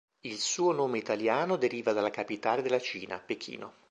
[0.21, 3.71] Il suo nome italiano deriva dalla capitale della Cina, Pechino.